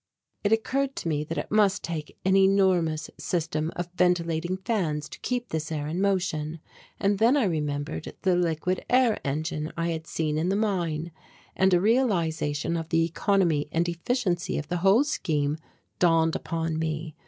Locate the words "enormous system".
2.35-3.71